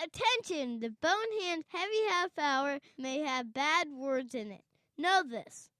[0.00, 0.78] Attention!
[0.78, 4.62] The Bonehand Heavy Half Hour may have bad words in it.
[4.96, 5.70] Know this.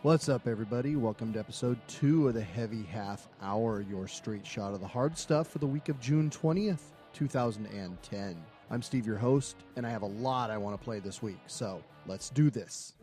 [0.00, 0.96] What's up, everybody?
[0.96, 5.18] Welcome to episode two of the Heavy Half Hour, your straight shot of the hard
[5.18, 6.80] stuff for the week of June 20th,
[7.12, 8.42] 2010.
[8.72, 11.40] I'm Steve, your host, and I have a lot I want to play this week,
[11.46, 12.94] so let's do this.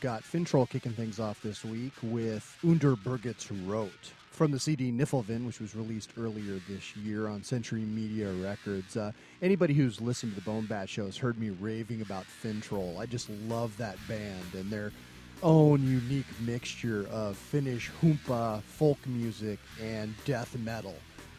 [0.00, 3.90] Got Finntroll kicking things off this week with Unterbergets Rot
[4.30, 8.98] from the CD Nifelvind, which was released earlier this year on Century Media Records.
[8.98, 12.98] Uh, anybody who's listened to the Bone Bat show has heard me raving about Finntroll.
[12.98, 14.92] I just love that band and their
[15.42, 20.94] own unique mixture of Finnish humppa, folk music, and death metal,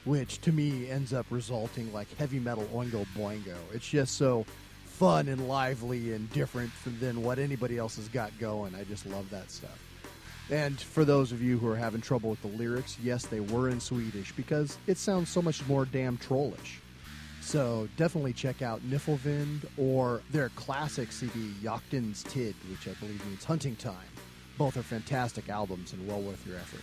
[0.06, 3.58] which to me ends up resulting like heavy metal oingo boingo.
[3.72, 4.48] It's just so
[4.98, 8.74] fun and lively and different than what anybody else has got going.
[8.74, 9.80] I just love that stuff.
[10.50, 13.70] And for those of you who are having trouble with the lyrics, yes, they were
[13.70, 16.80] in Swedish because it sounds so much more damn trollish.
[17.42, 23.44] So definitely check out Nifelvind or their classic CD, Jaktens Tid, which I believe means
[23.44, 23.96] hunting time.
[24.58, 26.82] Both are fantastic albums and well worth your effort.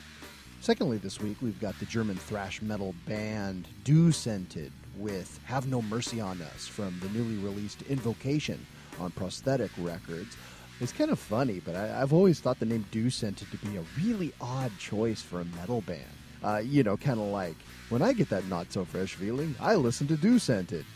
[0.65, 5.83] Secondly, this week we've got the German thrash metal band Dew Scented with Have No
[5.83, 8.65] Mercy on Us from the newly released Invocation
[8.99, 10.39] on Prosthetic Records.
[10.81, 13.77] It's kind of funny, but I, have always thought the name Dew Scented to be
[13.77, 16.01] a really odd choice for a metal band.
[16.43, 17.57] Uh, you know, kind of like
[17.91, 20.87] when I get that not so fresh feeling, I listen to Dew Scented.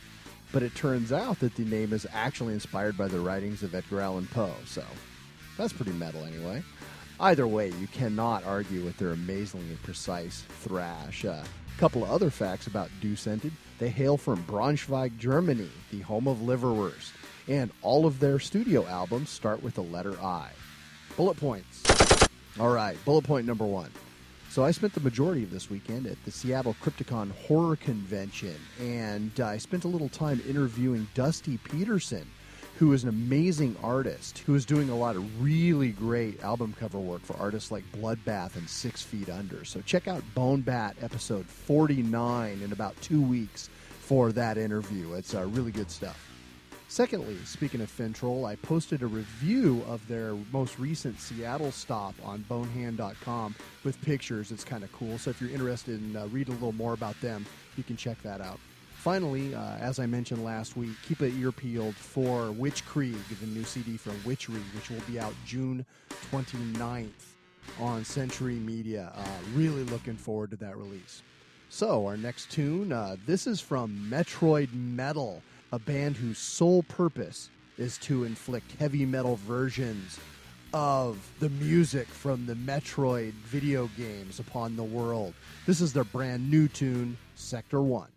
[0.51, 4.01] But it turns out that the name is actually inspired by the writings of Edgar
[4.01, 4.83] Allan Poe, so
[5.59, 6.63] that's pretty metal anyway.
[7.21, 11.25] Either way, you cannot argue with their amazingly precise thrash.
[11.25, 11.45] A uh,
[11.77, 16.39] couple of other facts about Dew Scented they hail from Braunschweig, Germany, the home of
[16.39, 17.13] Liverwurst,
[17.47, 20.51] and all of their studio albums start with the letter I.
[21.17, 21.85] Bullet points.
[22.59, 23.91] All right, bullet point number one.
[24.51, 29.39] So I spent the majority of this weekend at the Seattle Crypticon Horror Convention, and
[29.39, 32.29] I spent a little time interviewing Dusty Peterson,
[32.79, 36.99] who is an amazing artist who is doing a lot of really great album cover
[36.99, 39.65] work for artists like Bloodbath and Six Feet Under.
[39.65, 43.69] So check out Bone Bat episode 49 in about two weeks
[43.99, 45.15] for that interview.
[45.15, 46.25] It's uh, really good stuff.
[46.87, 52.43] Secondly, speaking of Finntroll, I posted a review of their most recent Seattle stop on
[52.49, 54.53] bonehand.com with pictures.
[54.53, 55.19] It's kind of cool.
[55.19, 57.45] So if you're interested in uh, reading a little more about them,
[57.77, 58.61] you can check that out.
[58.99, 63.63] Finally, uh, as I mentioned last week, keep an ear peeled for Witchkrieg, the new
[63.63, 65.87] CD from Witchery, which will be out June
[66.33, 67.07] 29th
[67.79, 69.13] on Century Media.
[69.15, 69.25] Uh,
[69.55, 71.23] really looking forward to that release.
[71.69, 77.51] So, our next tune, uh, this is from Metroid Metal, a band whose sole purpose
[77.79, 80.19] is to inflict heavy metal versions
[80.75, 85.35] of the music from the Metroid video games upon the world.
[85.67, 88.09] This is their brand new tune, Sector 1.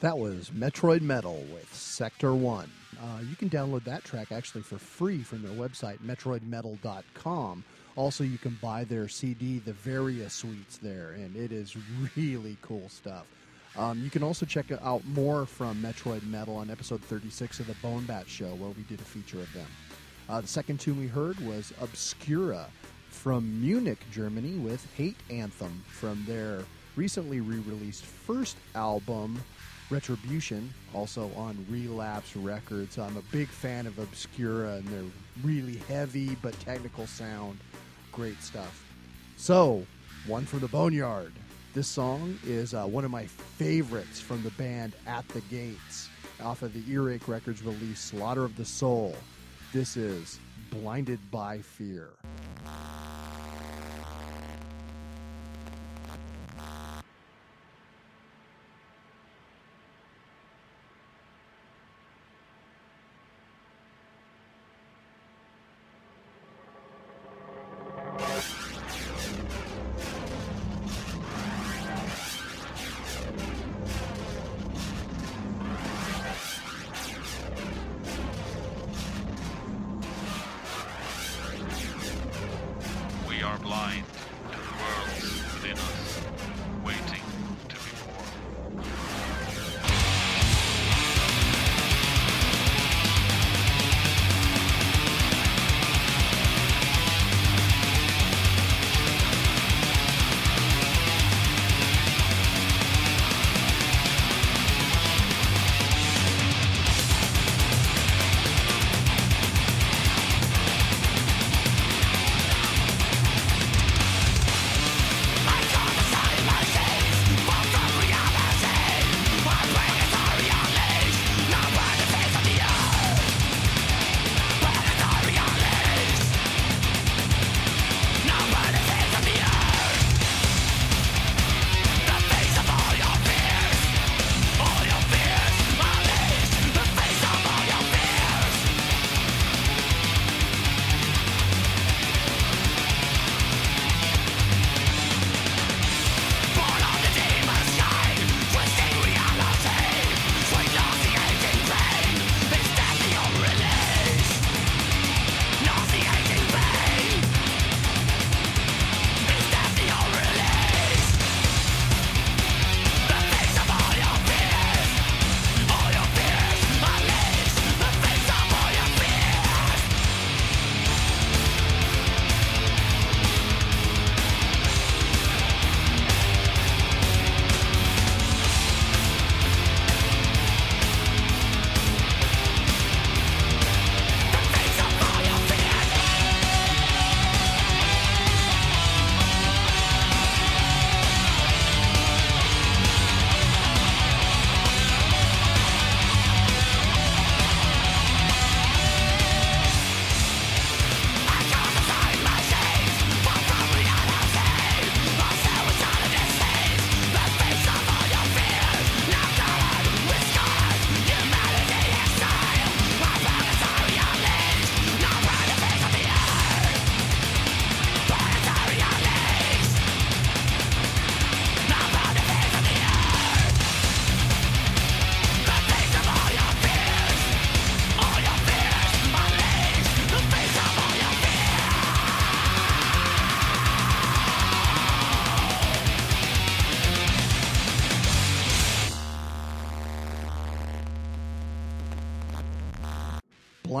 [0.00, 2.70] That was Metroid Metal with Sector 1.
[2.98, 7.64] Uh, you can download that track actually for free from their website, metroidmetal.com.
[7.96, 11.76] Also, you can buy their CD, The Varia Suites, there, and it is
[12.16, 13.26] really cool stuff.
[13.76, 17.76] Um, you can also check out more from Metroid Metal on episode 36 of the
[17.82, 19.66] Bone Bat Show, where we did a feature of them.
[20.30, 22.68] Uh, the second tune we heard was Obscura
[23.10, 26.64] from Munich, Germany, with Hate Anthem from their
[26.96, 29.42] recently re released first album,
[29.90, 32.98] Retribution, also on Relapse Records.
[32.98, 35.04] I'm a big fan of Obscura and their
[35.42, 37.58] really heavy but technical sound.
[38.12, 38.84] Great stuff.
[39.36, 39.84] So,
[40.26, 41.32] one from the Boneyard.
[41.74, 46.08] This song is uh, one of my favorites from the band At the Gates,
[46.42, 49.16] off of the Earache Records release Slaughter of the Soul.
[49.72, 50.38] This is
[50.70, 52.10] Blinded by Fear.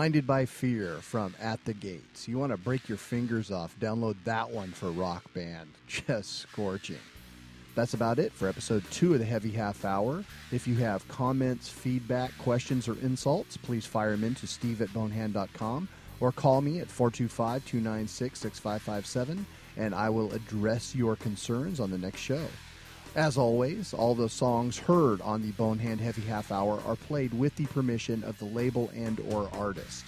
[0.00, 2.26] Blinded by Fear from At the Gates.
[2.26, 5.68] You want to break your fingers off, download that one for Rock Band.
[5.86, 6.96] Just scorching.
[7.74, 10.24] That's about it for episode two of the Heavy Half Hour.
[10.52, 14.90] If you have comments, feedback, questions, or insults, please fire them in to steve at
[14.94, 15.86] bonehand.com
[16.18, 19.44] or call me at 425 296 6557
[19.76, 22.46] and I will address your concerns on the next show.
[23.16, 27.56] As always, all the songs heard on the Bonehand Heavy Half Hour are played with
[27.56, 30.04] the permission of the label and or artist.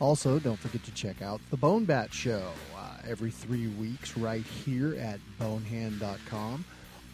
[0.00, 2.42] Also, don't forget to check out the Bone Bat Show
[2.76, 6.64] uh, every three weeks right here at bonehand.com.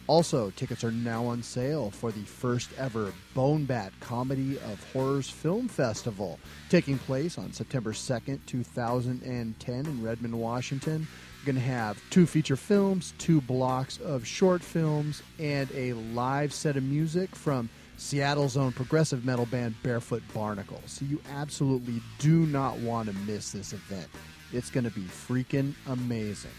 [0.07, 5.29] Also, tickets are now on sale for the first ever Bone Bat Comedy of Horrors
[5.29, 11.07] Film Festival, taking place on September 2nd, 2010 in Redmond, Washington.
[11.43, 16.77] Going to have two feature films, two blocks of short films, and a live set
[16.77, 20.81] of music from Seattle's own progressive metal band Barefoot Barnacle.
[20.85, 24.07] So you absolutely do not want to miss this event.
[24.53, 26.51] It's going to be freaking amazing.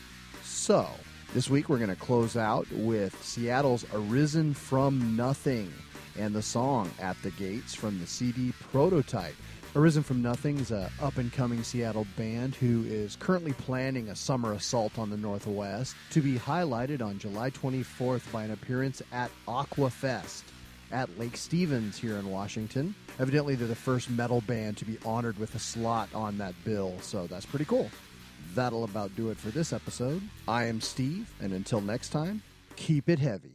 [0.42, 0.88] So,
[1.33, 5.73] this week we're going to close out with Seattle's Arisen from Nothing
[6.18, 9.35] and the song At the Gates from the CD Prototype.
[9.75, 14.17] Arisen from Nothing is a up and coming Seattle band who is currently planning a
[14.17, 19.31] summer assault on the Northwest to be highlighted on July 24th by an appearance at
[19.49, 20.43] Aquafest
[20.91, 22.95] at Lake Stevens here in Washington.
[23.19, 26.95] Evidently, they're the first metal band to be honored with a slot on that bill,
[27.01, 27.91] so that's pretty cool.
[28.55, 30.21] That'll about do it for this episode.
[30.47, 32.43] I am Steve, and until next time,
[32.77, 33.53] keep it heavy.